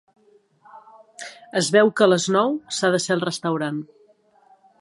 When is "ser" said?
3.07-3.15